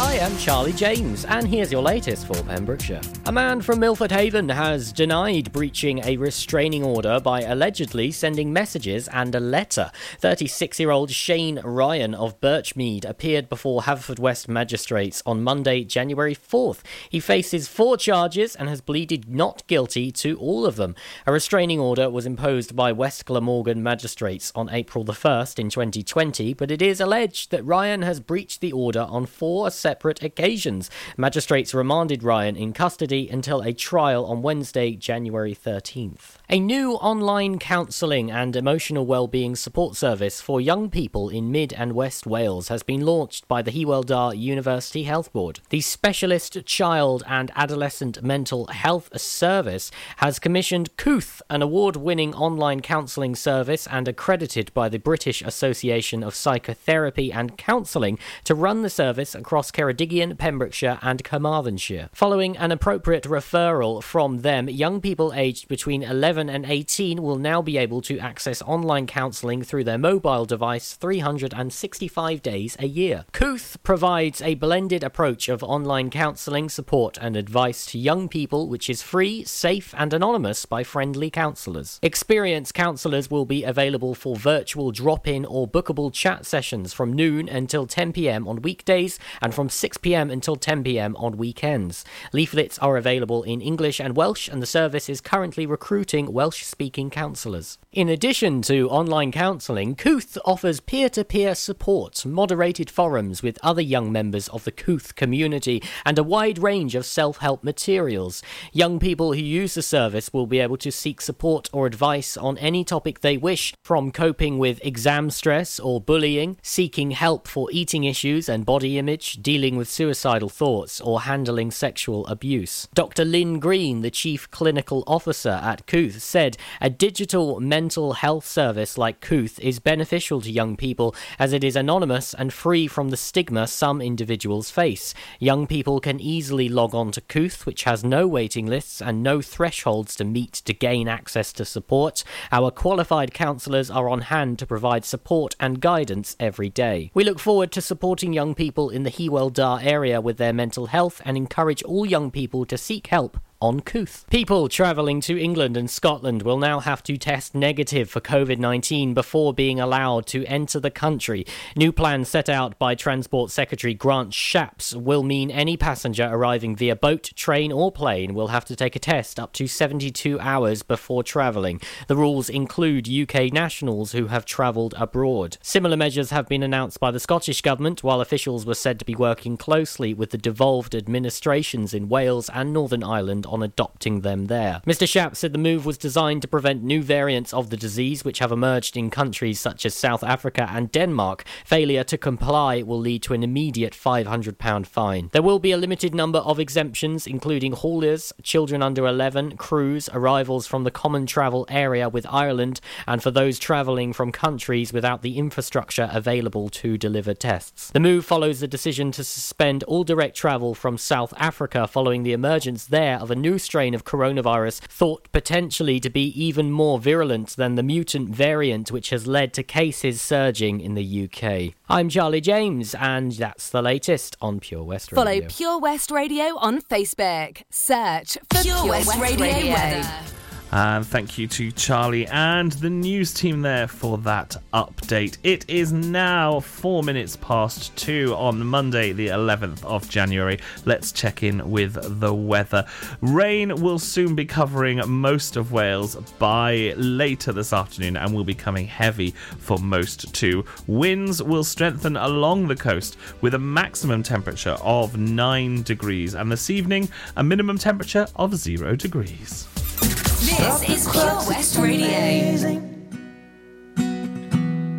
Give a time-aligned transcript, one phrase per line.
[0.00, 3.02] I am Charlie James, and here's your latest for Pembrokeshire.
[3.26, 9.08] A man from Milford Haven has denied breaching a restraining order by allegedly sending messages
[9.08, 9.90] and a letter.
[10.18, 16.80] 36 year old Shane Ryan of Birchmead appeared before Haverfordwest magistrates on Monday, January 4th.
[17.10, 20.94] He faces four charges and has pleaded not guilty to all of them.
[21.26, 26.54] A restraining order was imposed by West Glamorgan magistrates on April the 1st in 2020,
[26.54, 30.88] but it is alleged that Ryan has breached the order on four separate separate occasions.
[31.16, 36.36] Magistrates remanded Ryan in custody until a trial on Wednesday, January 13th.
[36.48, 41.92] A new online counselling and emotional well-being support service for young people in Mid and
[41.92, 45.58] West Wales has been launched by the Hywel Dda University Health Board.
[45.70, 53.34] The Specialist Child and Adolescent Mental Health Service has commissioned Kooth, an award-winning online counselling
[53.34, 59.34] service and accredited by the British Association of Psychotherapy and Counselling, to run the service
[59.34, 62.08] across Ceredigion, Pembrokeshire and Carmarthenshire.
[62.12, 67.38] Following an appropriate referral from them, young people aged between 11 11 and 18 will
[67.38, 73.24] now be able to access online counselling through their mobile device 365 days a year.
[73.32, 78.90] Kooth provides a blended approach of online counselling support and advice to young people, which
[78.90, 81.98] is free, safe, and anonymous by friendly counsellors.
[82.02, 87.48] Experienced counsellors will be available for virtual drop in or bookable chat sessions from noon
[87.48, 92.04] until 10 pm on weekdays and from 6 pm until 10 pm on weekends.
[92.32, 97.10] Leaflets are available in English and Welsh, and the service is currently recruiting Welsh speaking
[97.10, 97.78] counsellors.
[97.92, 103.82] In addition to online counselling, Kooth offers peer to peer support, moderated forums with other
[103.82, 108.42] young members of the Kooth community, and a wide range of self help materials.
[108.72, 112.58] Young people who use the service will be able to seek support or advice on
[112.58, 118.04] any topic they wish, from coping with exam stress or bullying, seeking help for eating
[118.04, 122.86] issues and body image, dealing with suicidal thoughts, or handling sexual abuse.
[122.94, 123.24] Dr.
[123.24, 129.20] Lynn Green, the Chief Clinical Officer at Kooth, said a digital mental health service like
[129.20, 133.66] Kooth is beneficial to young people as it is anonymous and free from the stigma
[133.66, 135.14] some individuals face.
[135.40, 139.42] Young people can easily log on to Kooth, which has no waiting lists and no
[139.42, 142.22] thresholds to meet to gain access to support.
[142.52, 147.10] Our qualified counsellors are on hand to provide support and guidance every day.
[147.14, 150.86] We look forward to supporting young people in the Hywel Dda area with their mental
[150.86, 154.26] health and encourage all young people to seek help on Kooth.
[154.30, 159.12] People travelling to England and Scotland will now have to test negative for COVID 19
[159.12, 161.44] before being allowed to enter the country.
[161.76, 166.96] New plans set out by Transport Secretary Grant Shapps will mean any passenger arriving via
[166.96, 171.22] boat, train, or plane will have to take a test up to 72 hours before
[171.22, 171.80] travelling.
[172.06, 175.58] The rules include UK nationals who have travelled abroad.
[175.62, 179.14] Similar measures have been announced by the Scottish Government, while officials were said to be
[179.14, 184.80] working closely with the devolved administrations in Wales and Northern Ireland on adopting them there.
[184.86, 185.06] Mr.
[185.06, 188.52] Shapps said the move was designed to prevent new variants of the disease which have
[188.52, 191.44] emerged in countries such as South Africa and Denmark.
[191.64, 195.28] Failure to comply will lead to an immediate £500 fine.
[195.32, 200.66] There will be a limited number of exemptions, including hauliers, children under 11, crews, arrivals
[200.66, 205.38] from the common travel area with Ireland, and for those travelling from countries without the
[205.38, 207.90] infrastructure available to deliver tests.
[207.90, 212.32] The move follows the decision to suspend all direct travel from South Africa following the
[212.32, 217.56] emergence there of a new strain of coronavirus thought potentially to be even more virulent
[217.56, 221.74] than the mutant variant which has led to cases surging in the UK.
[221.88, 225.24] I'm Charlie James, and that's the latest on Pure West Radio.
[225.24, 227.62] Follow Pure West Radio on Facebook.
[227.70, 230.39] Search for Pure, Pure West, West, Radio, Radio.
[230.72, 235.38] And thank you to Charlie and the news team there for that update.
[235.42, 240.60] It is now four minutes past two on Monday, the 11th of January.
[240.84, 242.86] Let's check in with the weather.
[243.20, 248.54] Rain will soon be covering most of Wales by later this afternoon and will be
[248.54, 250.64] coming heavy for most too.
[250.86, 256.70] Winds will strengthen along the coast with a maximum temperature of 9 degrees, and this
[256.70, 259.66] evening, a minimum temperature of 0 degrees.
[260.00, 261.06] This is
[261.48, 262.80] West Radio.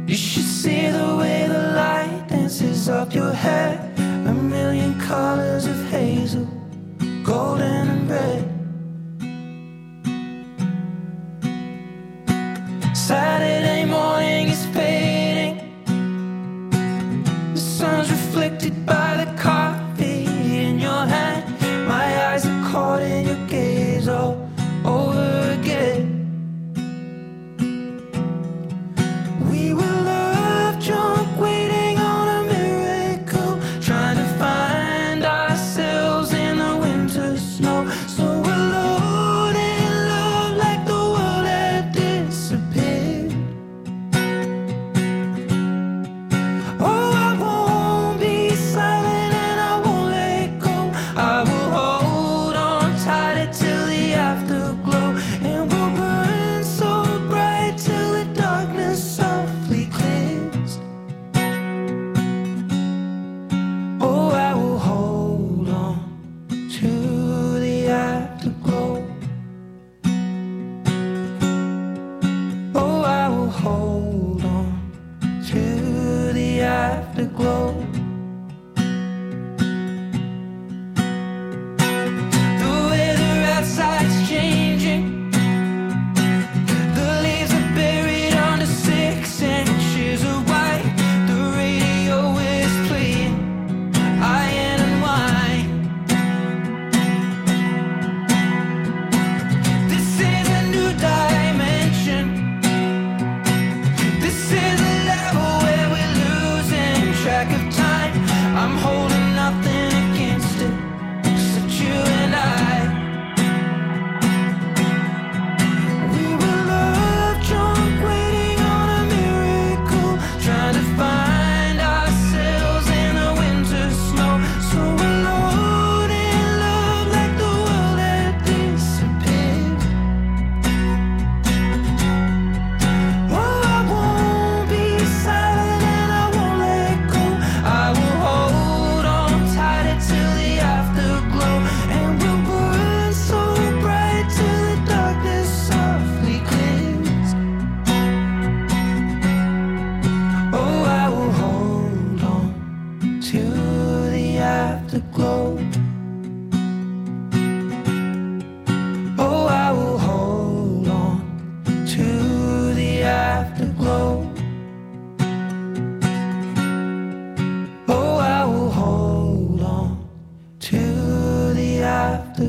[0.07, 3.79] You should see the way the light dances up your hair.
[3.97, 6.45] A million colors of hazel,
[7.23, 8.47] golden and red.
[12.95, 15.57] Saturday morning is fading.
[17.53, 19.20] The sun's reflected by the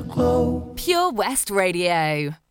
[0.03, 0.73] afterglow.
[0.77, 2.42] Pure West Radio.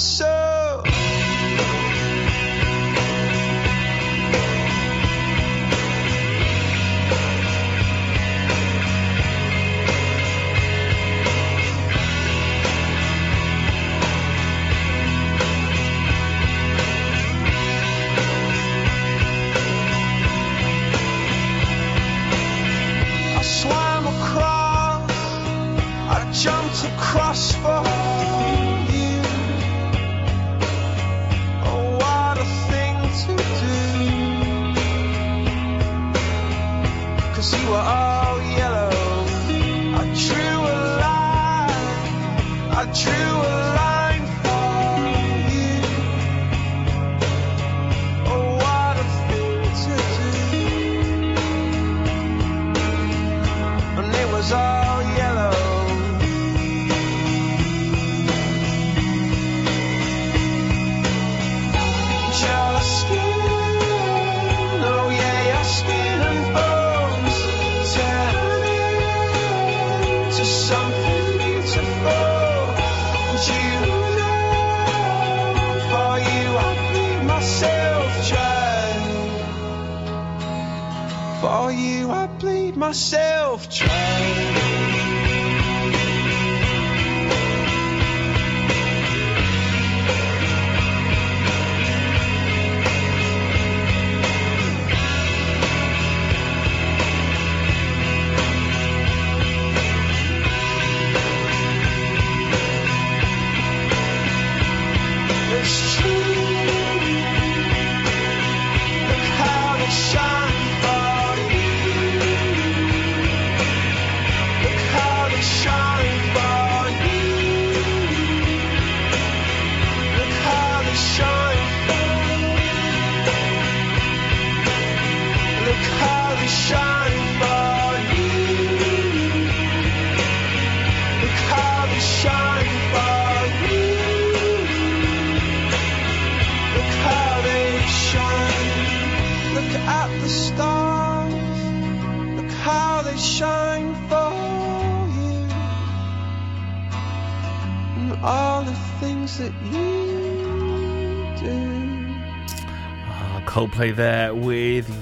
[0.00, 0.29] Coldplay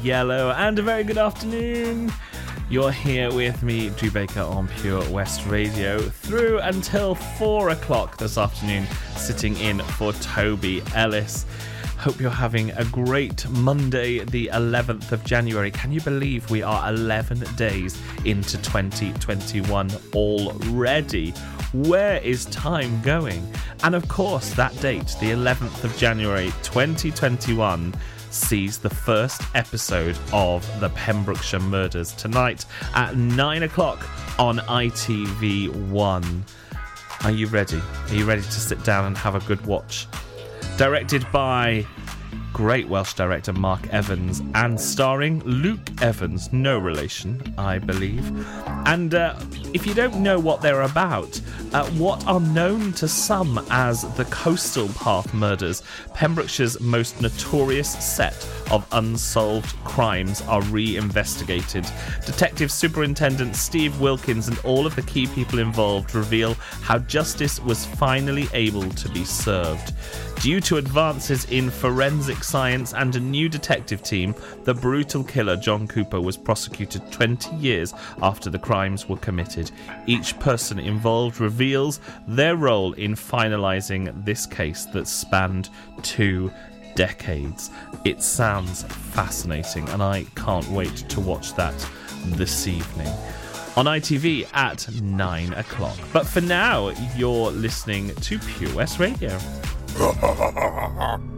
[0.03, 2.13] Yellow, and a very good afternoon.
[2.71, 8.39] You're here with me, Drew Baker, on Pure West Radio through until four o'clock this
[8.39, 8.87] afternoon,
[9.17, 11.47] sitting in for Toby Ellis.
[11.99, 15.71] Hope you're having a great Monday, the 11th of January.
[15.71, 21.31] Can you believe we are 11 days into 2021 already?
[21.73, 23.47] Where is time going?
[23.83, 27.95] And of course, that date, the 11th of January 2021
[28.33, 34.09] sees the first episode of The Pembrokeshire Murders tonight at 9 o'clock
[34.39, 36.43] on ITV1.
[37.25, 37.81] Are you ready?
[38.09, 40.07] Are you ready to sit down and have a good watch?
[40.77, 41.85] Directed by
[42.53, 48.33] great Welsh director Marc Evans and starring Luke Evans, no relation, I believe.
[48.87, 49.39] And uh,
[49.75, 51.41] if you don't know what they're about,
[51.73, 55.83] uh, what are known to some as the Coastal Path murders,
[56.15, 61.87] Pembrokeshire's most notorious set of unsolved crimes are re investigated.
[62.27, 67.87] Detective Superintendent Steve Wilkins and all of the key people involved reveal how justice was
[67.87, 69.93] finally able to be served.
[70.41, 75.87] Due to advances in forensic science and a new detective team, the brutal killer John
[75.87, 79.71] Cooper was prosecuted 20 years after the crimes were committed.
[80.07, 85.71] Each person involved reveals their role in finalising this case that spanned
[86.03, 86.51] two
[86.95, 87.71] decades.
[88.05, 91.89] It sounds fascinating, and I can't wait to watch that
[92.27, 93.13] this evening
[93.77, 95.97] on ITV at 9 o'clock.
[96.13, 99.39] But for now, you're listening to Pure West Radio.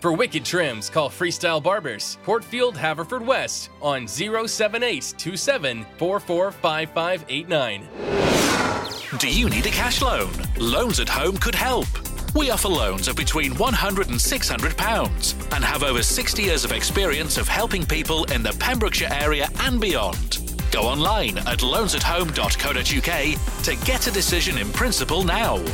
[0.00, 5.86] For wicked trims, call Freestyle Barbers, Portfield, Haverfordwest on 07827
[9.18, 10.30] Do you need a cash loan?
[10.58, 11.86] Loans at Home could help.
[12.34, 17.38] We offer loans of between £100 and £600 and have over 60 years of experience
[17.38, 20.40] of helping people in the Pembrokeshire area and beyond.
[20.70, 25.64] Go online at loansathome.co.uk to get a decision in principle now.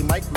[0.03, 0.30] Mike.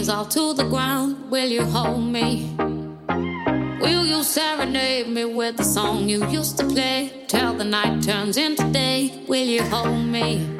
[0.00, 1.30] chains all to the ground.
[1.30, 2.54] Will you hold me?
[3.82, 7.24] Will you serenade me with the song you used to play?
[7.28, 9.24] Till the night turns into day.
[9.28, 10.59] Will you hold me?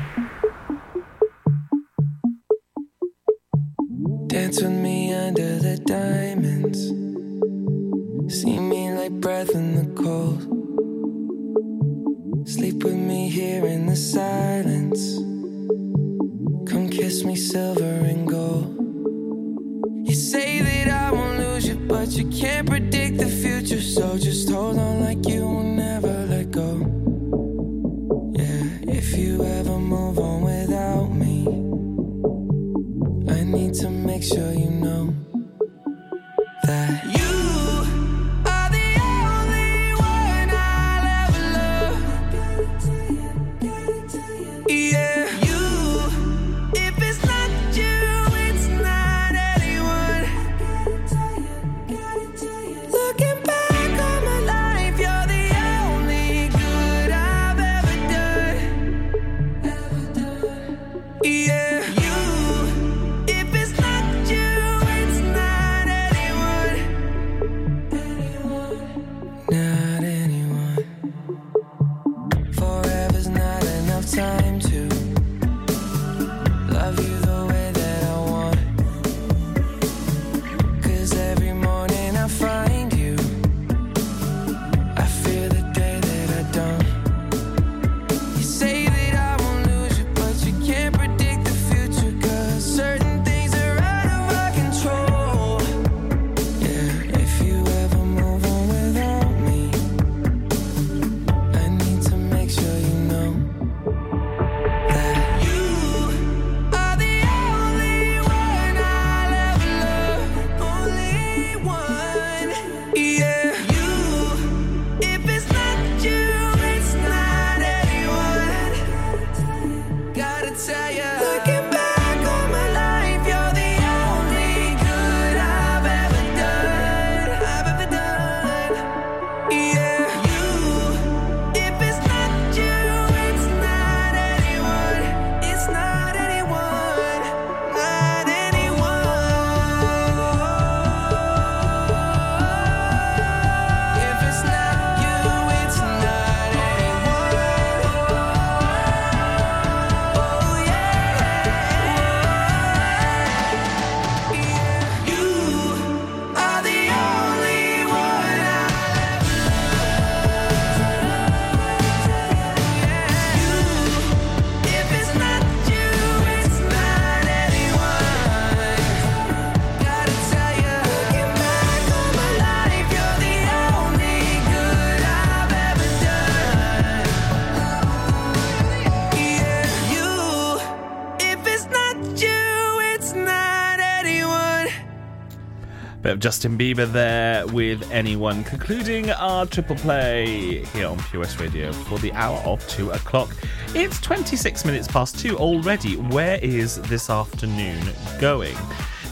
[186.21, 192.13] Justin Bieber there with anyone, concluding our triple play here on Pure Radio for the
[192.13, 193.35] hour of two o'clock.
[193.73, 195.95] It's 26 minutes past two already.
[195.95, 197.81] Where is this afternoon
[198.19, 198.55] going?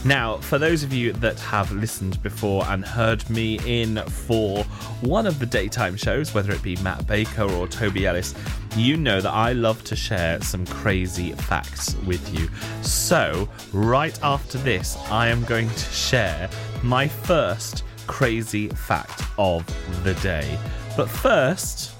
[0.04, 4.62] Now, for those of you that have listened before and heard me in for
[5.00, 8.34] one of the daytime shows, whether it be Matt Baker or Toby Ellis,
[8.76, 12.48] you know that I love to share some crazy facts with you.
[12.82, 16.48] So, right after this, I am going to share
[16.82, 19.64] my first crazy fact of
[20.04, 20.58] the day.
[20.96, 21.92] But first,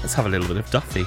[0.00, 1.04] let's have a little bit of Duffy.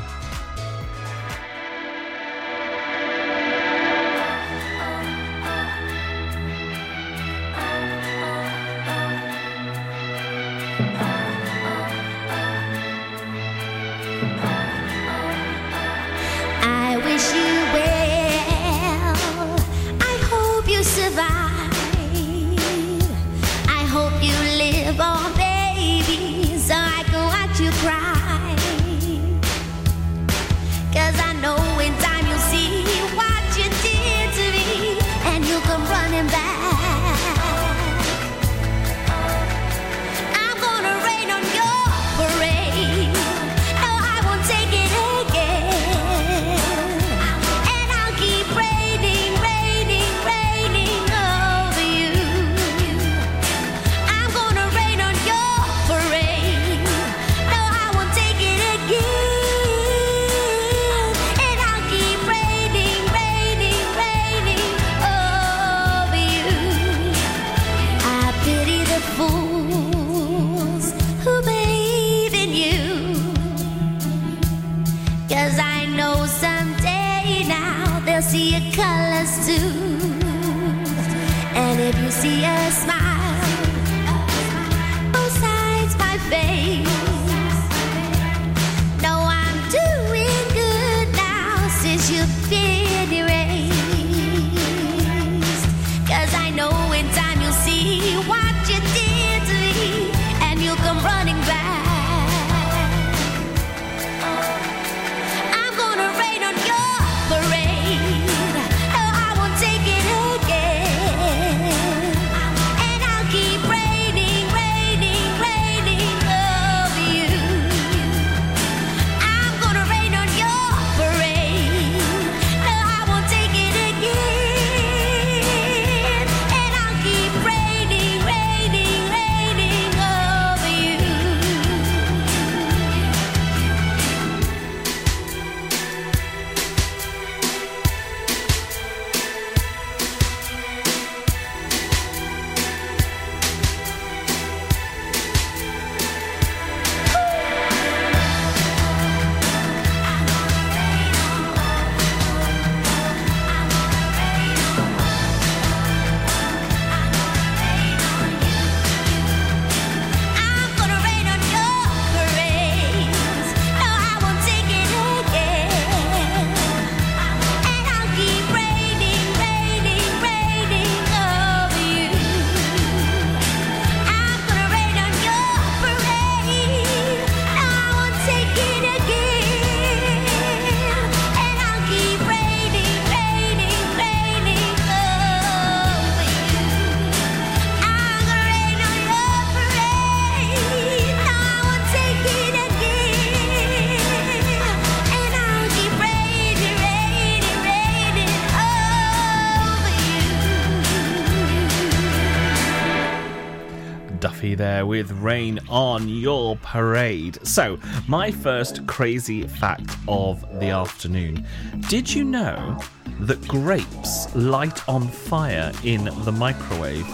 [204.95, 207.37] With Rain on Your Parade.
[207.45, 207.77] So,
[208.07, 211.45] my first crazy fact of the afternoon.
[211.89, 212.79] Did you know
[213.19, 217.05] that grapes light on fire in the microwave?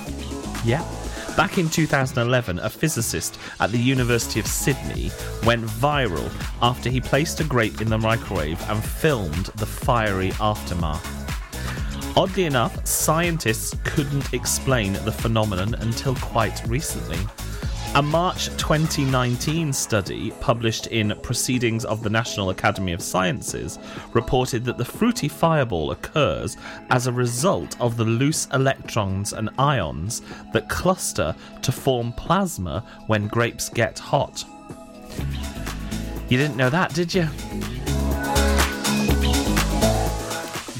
[0.63, 0.87] Yeah.
[1.35, 5.09] Back in 2011, a physicist at the University of Sydney
[5.43, 6.29] went viral
[6.61, 11.03] after he placed a grape in the microwave and filmed the fiery aftermath.
[12.15, 17.17] Oddly enough, scientists couldn't explain the phenomenon until quite recently.
[17.93, 23.79] A March 2019 study published in Proceedings of the National Academy of Sciences
[24.13, 26.55] reported that the fruity fireball occurs
[26.89, 30.21] as a result of the loose electrons and ions
[30.53, 34.45] that cluster to form plasma when grapes get hot.
[36.29, 37.27] You didn't know that, did you?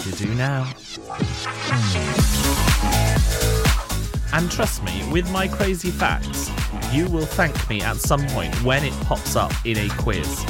[0.06, 0.72] You do now.
[4.34, 6.50] And trust me, with my crazy facts,
[6.92, 10.44] you will thank me at some point when it pops up in a quiz.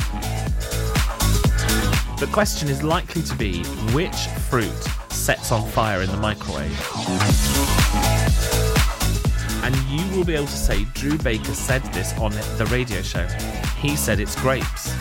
[2.19, 4.71] The question is likely to be which fruit
[5.09, 6.71] sets on fire in the microwave?
[9.63, 13.27] And you will be able to say Drew Baker said this on the radio show.
[13.77, 14.91] He said it's grapes.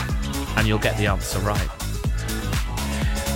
[0.57, 1.68] And you'll get the answer right.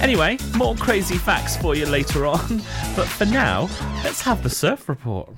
[0.02, 2.62] Anyway, more crazy facts for you later on.
[2.96, 3.68] But for now,
[4.04, 5.28] let's have the surf report.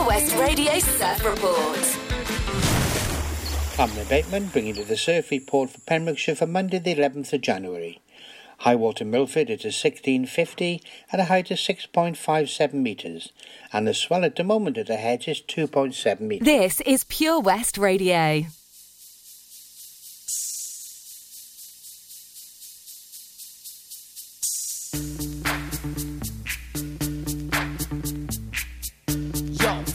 [0.00, 1.98] Pure West Radio Surf Report.
[3.78, 7.42] I'm Ray Bateman, bringing you the surf report for Pembrokeshire for Monday the 11th of
[7.42, 8.00] January.
[8.60, 10.82] High water Milford is at 1650
[11.12, 13.32] at a height of 6.57 metres,
[13.74, 16.46] and the swell at the moment at the head is 2.7 metres.
[16.46, 18.46] This is Pure West Radio.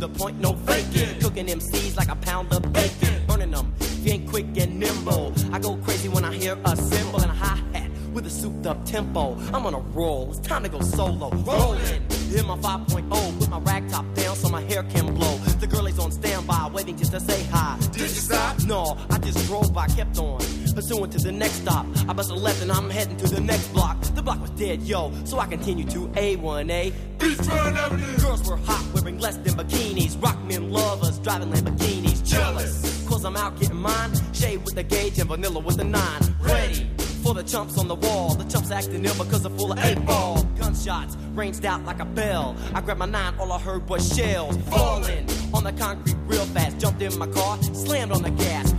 [0.00, 1.20] the point, no faking.
[1.20, 3.14] Cooking MCs like a pound of bacon.
[3.26, 5.34] Burning them, if you ain't quick and nimble.
[5.52, 8.66] I go crazy when I hear a cymbal and a hi hat with a souped
[8.66, 9.36] up tempo.
[9.52, 11.30] I'm on a roll, it's time to go solo.
[11.30, 12.02] Rolling,
[12.34, 15.36] in my 5.0, put my rag top down so my hair can blow.
[15.60, 17.78] The girl is on standby, waiting just to say hi.
[17.92, 18.62] Did you stop?
[18.64, 20.40] No, I just drove by, kept on.
[20.74, 21.86] Pursuing to the next stop.
[22.08, 24.00] I bust a left and I'm heading to the next block.
[24.14, 26.92] The block was dead, yo, so I continue to A1A.
[27.18, 28.18] Beachfront Avenue.
[28.18, 30.22] Girls were hot, wearing less than bikinis.
[30.22, 32.26] Rock men lovers, driving Lamborghinis.
[32.26, 34.10] Jealous, cause I'm out getting mine.
[34.32, 36.20] Shade with the gauge and vanilla with the nine.
[36.40, 36.88] Ready
[37.22, 38.34] for the chumps on the wall.
[38.34, 40.42] The chumps acting ill because they're full of eight ball.
[40.58, 42.56] Gunshots ranged out like a bell.
[42.74, 46.78] I grabbed my nine, all I heard was shells falling on the concrete real fast.
[46.78, 48.74] Jumped in my car, slammed on the gas.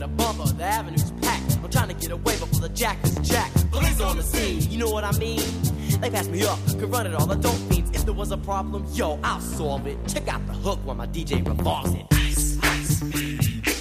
[0.00, 1.56] Bumper to bumper, the avenue's packed.
[1.62, 3.70] I'm trying to get away before the jack is jacked.
[3.70, 5.40] Police on the scene, you know what I mean?
[6.00, 7.90] They passed me up, could run it all, the dope fiends.
[7.92, 9.98] If there was a problem, yo, I'll solve it.
[10.06, 12.06] Check out the hook while my DJ revolves it.
[12.12, 13.75] Ice, ice.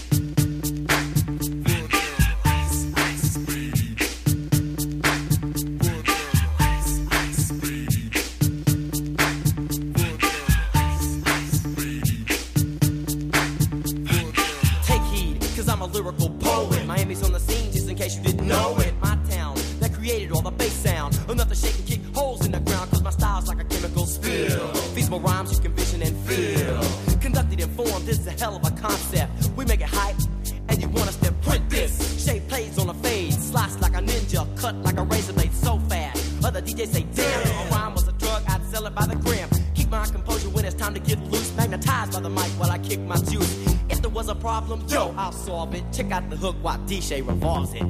[46.88, 47.82] DJ revolves it.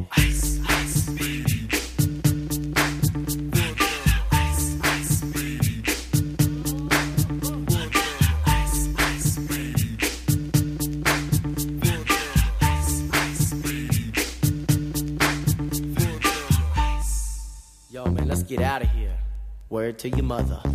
[17.91, 19.17] Yo, man, let's get out of here.
[19.69, 20.74] Word to your mother.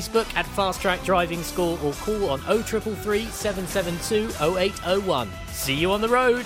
[0.35, 5.29] at Fast Track Driving School or call on 0333 772 0801.
[5.47, 6.45] See you on the road.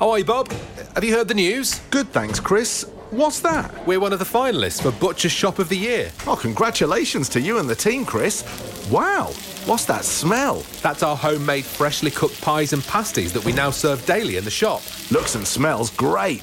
[0.00, 0.52] Oh, hey, Bob.
[0.94, 1.80] Have you heard the news?
[1.90, 2.84] Good, thanks, Chris.
[3.10, 3.84] What's that?
[3.84, 6.12] We're one of the finalists for Butcher Shop of the Year.
[6.24, 8.44] Oh, congratulations to you and the team, Chris.
[8.92, 9.32] Wow,
[9.66, 10.62] what's that smell?
[10.82, 14.50] That's our homemade, freshly cooked pies and pasties that we now serve daily in the
[14.52, 14.82] shop.
[15.10, 16.42] Looks and smells great.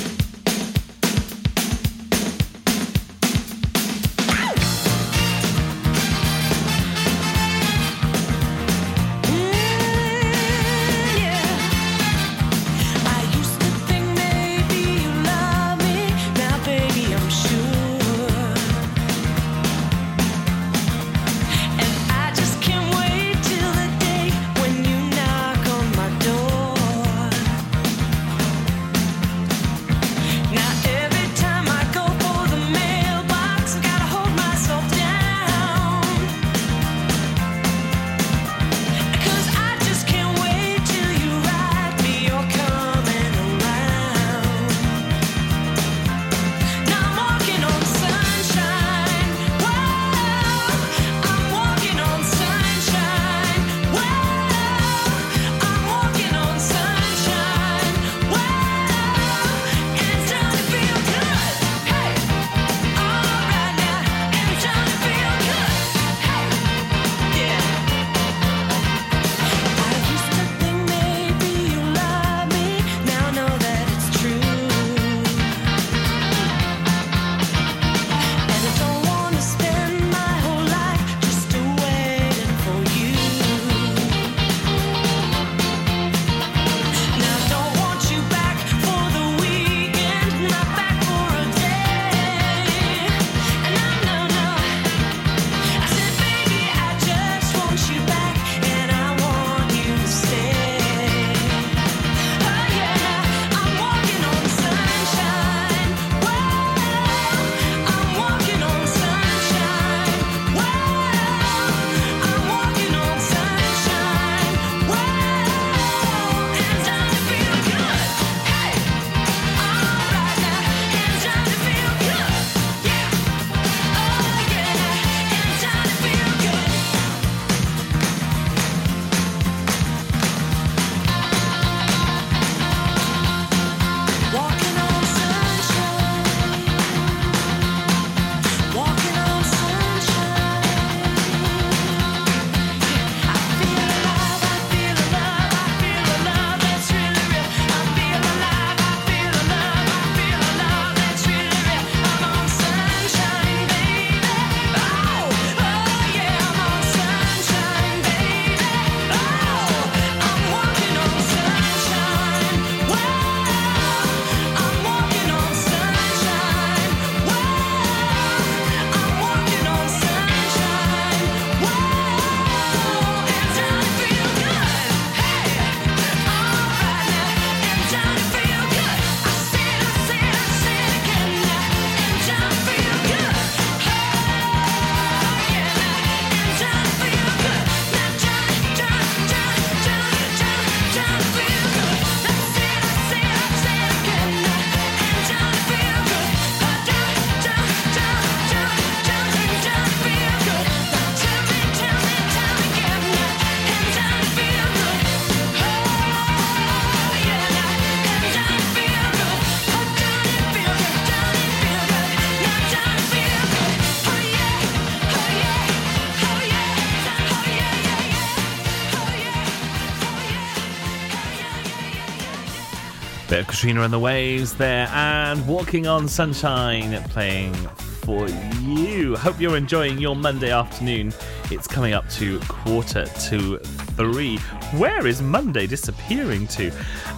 [223.51, 228.29] Katrina and the Waves there, and Walking on Sunshine playing for
[228.61, 229.17] you.
[229.17, 231.13] Hope you're enjoying your Monday afternoon.
[231.51, 234.37] It's coming up to quarter to three.
[234.77, 236.71] Where is Monday disappearing to?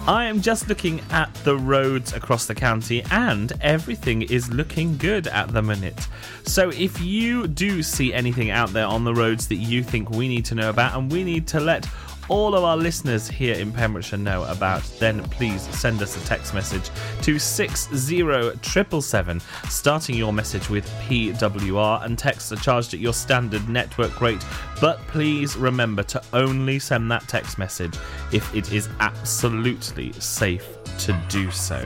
[0.08, 5.28] I am just looking at the roads across the county, and everything is looking good
[5.28, 6.08] at the minute.
[6.42, 10.26] So, if you do see anything out there on the roads that you think we
[10.26, 11.86] need to know about, and we need to let
[12.28, 16.54] all of our listeners here in Pembrokeshire know about, then please send us a text
[16.54, 16.90] message
[17.22, 24.20] to 60777, starting your message with PWR, and texts are charged at your standard network
[24.20, 24.44] rate.
[24.80, 27.96] But please remember to only send that text message
[28.32, 31.84] if it is absolutely safe to do so.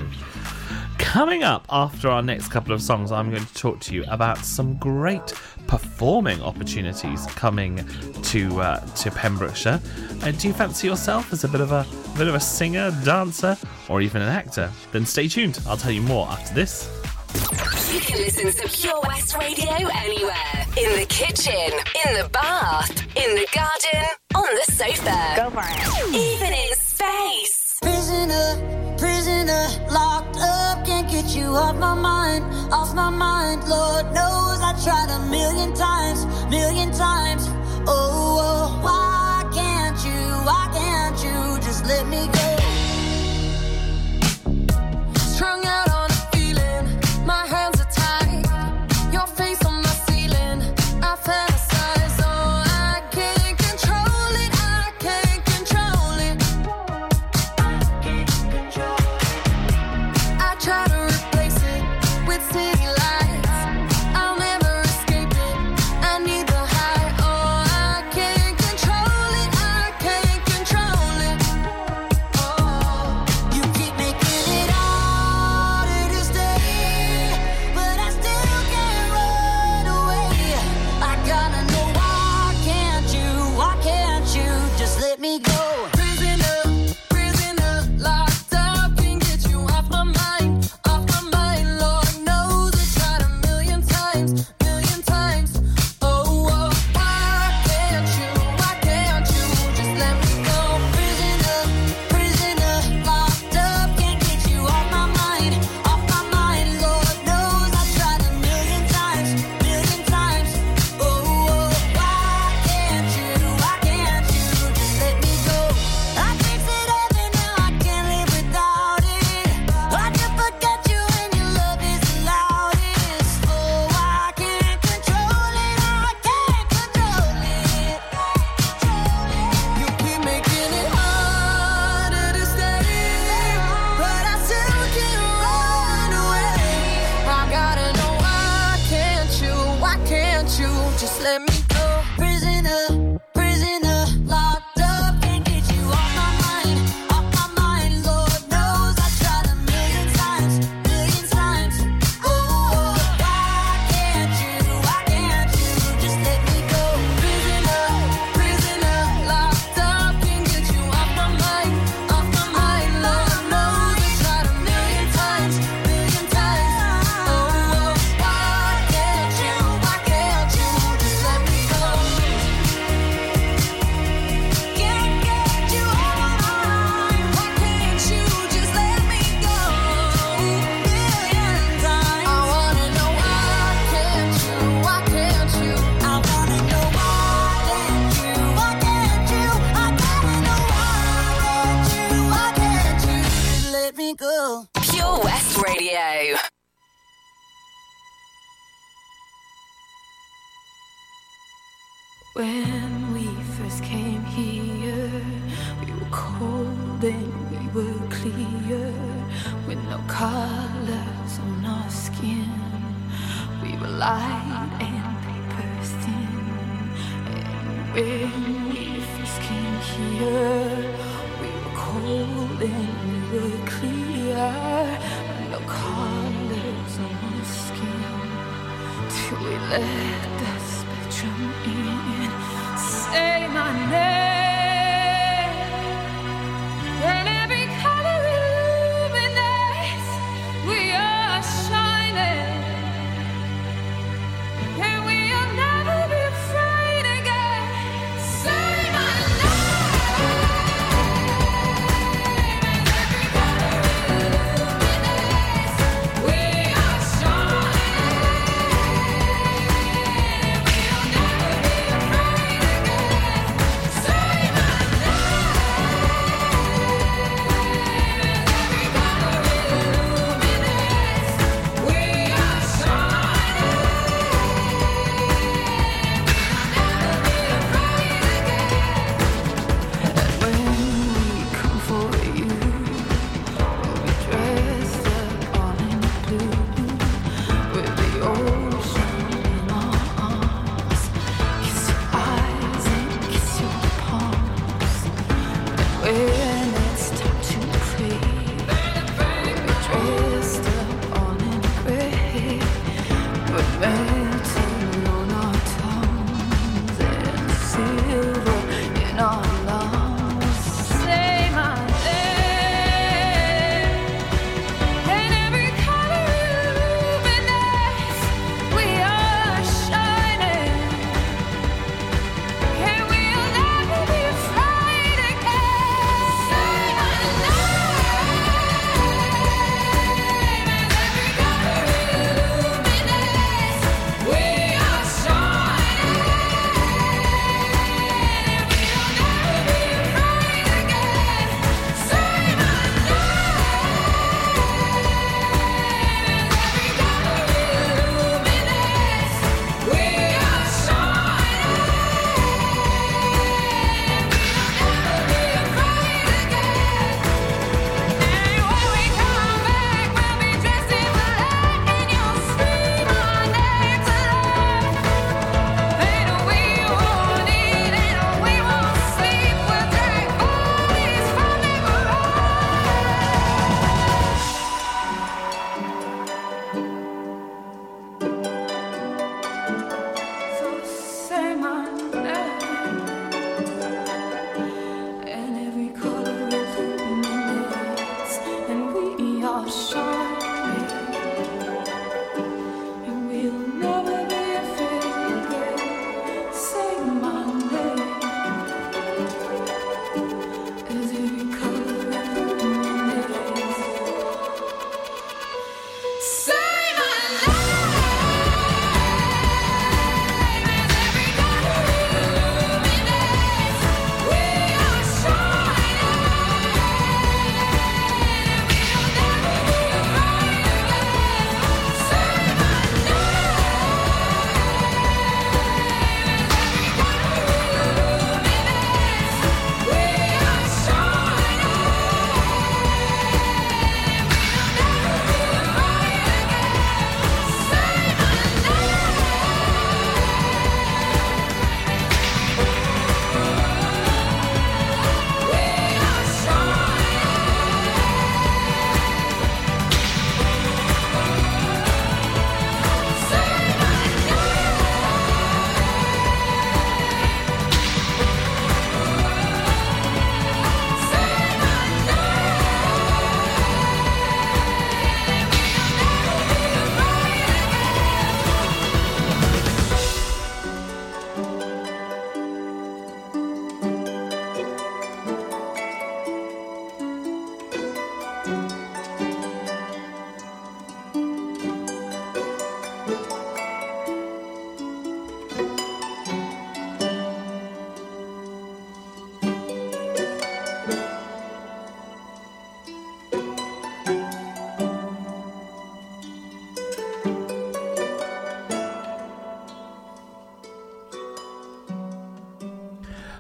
[0.99, 4.39] Coming up after our next couple of songs, I'm going to talk to you about
[4.39, 5.32] some great
[5.68, 7.86] performing opportunities coming
[8.22, 9.80] to uh, to Pembrokeshire.
[10.22, 13.56] Uh, do you fancy yourself as a bit of a bit of a singer, dancer,
[13.88, 14.72] or even an actor?
[14.90, 15.60] Then stay tuned.
[15.68, 16.90] I'll tell you more after this.
[17.92, 20.66] You can listen to Pure West Radio anywhere.
[20.76, 21.70] In the kitchen,
[22.06, 25.34] in the bath, in the garden, on the sofa.
[25.36, 26.14] Go for it.
[26.14, 27.57] Even in space.
[27.80, 33.68] Prisoner, prisoner, locked up, can't get you off my mind, off my mind.
[33.68, 37.46] Lord knows I tried a million times, million times.
[37.86, 42.47] Oh, oh, why can't you, why can't you just let me go?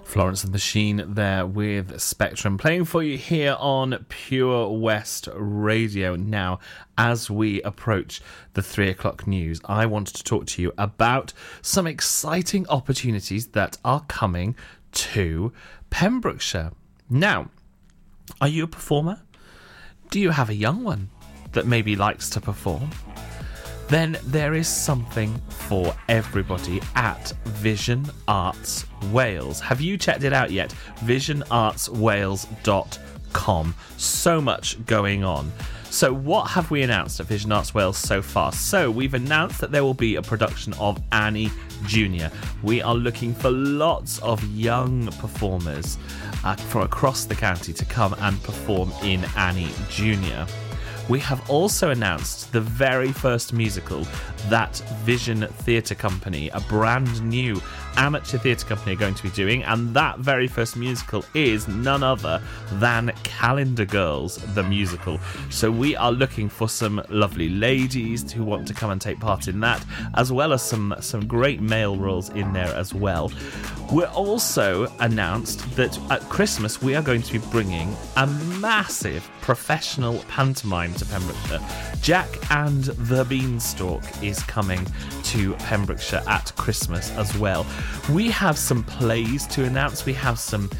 [0.08, 6.16] Florence and the Machine there with Spectrum playing for you here on Pure West Radio.
[6.16, 6.60] Now,
[6.96, 8.22] as we approach
[8.54, 13.76] the three o'clock news, I wanted to talk to you about some exciting opportunities that
[13.84, 14.56] are coming
[14.92, 15.52] to
[15.90, 16.72] Pembrokeshire.
[17.10, 17.50] Now,
[18.40, 19.20] are you a performer?
[20.10, 21.10] Do you have a young one
[21.52, 22.88] that maybe likes to perform?
[23.88, 29.60] Then there is something for everybody at Vision Arts Wales.
[29.60, 30.74] Have you checked it out yet?
[31.00, 33.74] visionartswales.com.
[33.96, 35.52] So much going on.
[35.90, 38.52] So, what have we announced at Vision Arts Wales so far?
[38.52, 41.50] So, we've announced that there will be a production of Annie
[41.86, 42.30] Junior.
[42.62, 45.96] We are looking for lots of young performers
[46.44, 50.46] uh, from across the county to come and perform in Annie Junior
[51.08, 54.06] we have also announced the very first musical
[54.48, 57.60] that Vision Theatre Company, a brand new
[57.98, 59.62] amateur theatre company, are going to be doing.
[59.64, 62.40] And that very first musical is none other
[62.74, 65.18] than Calendar Girls, the musical.
[65.50, 69.48] So we are looking for some lovely ladies who want to come and take part
[69.48, 69.84] in that,
[70.14, 73.30] as well as some, some great male roles in there as well.
[73.92, 80.18] We're also announced that at Christmas we are going to be bringing a massive professional
[80.28, 81.60] pantomime to Pembrokeshire.
[82.02, 84.86] Jack and the Beanstalk is coming
[85.24, 87.66] to Pembrokeshire at Christmas as well.
[88.10, 90.70] We have some plays to announce, we have some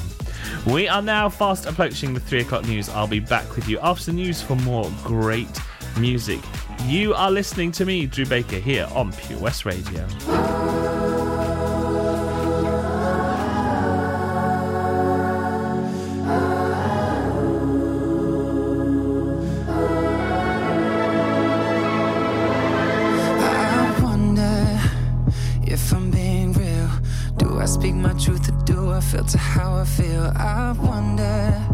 [0.67, 2.89] We are now fast approaching the three o'clock news.
[2.89, 5.61] I'll be back with you after the news for more great
[5.99, 6.41] music.
[6.83, 10.07] You are listening to me, Drew Baker, here on Pure West Radio.
[23.37, 24.81] I wonder
[25.67, 26.91] if I'm being real.
[27.39, 30.33] Do I speak my truth or do I filter how I feel?
[30.37, 31.74] I wonder,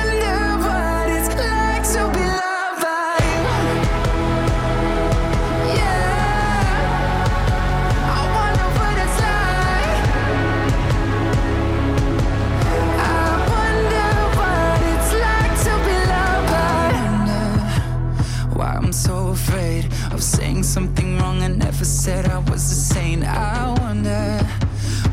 [21.21, 21.41] wrong.
[21.41, 23.23] I never said I was a saint.
[23.23, 24.23] I wonder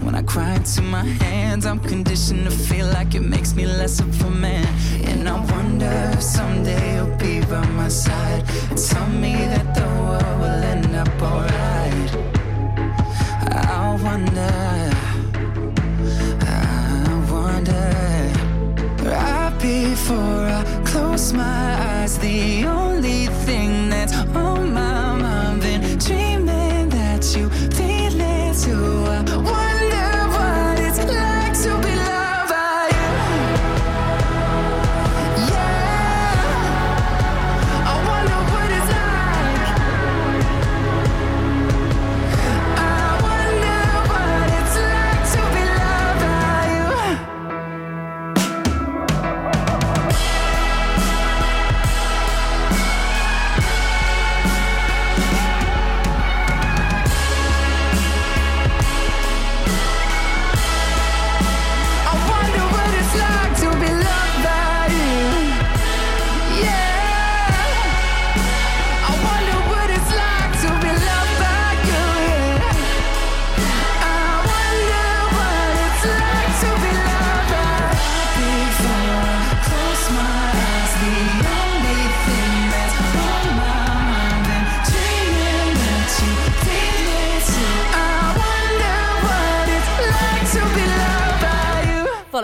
[0.02, 4.00] when I cry into my hands, I'm conditioned to feel like it makes me less
[4.00, 4.66] of a man.
[5.10, 9.86] And I wonder if someday you'll be by my side and tell me that the
[10.02, 12.10] world will end up alright.
[13.52, 14.54] I wonder.
[16.40, 17.88] I wonder
[19.10, 22.18] right before I close my eyes.
[22.18, 23.77] The only thing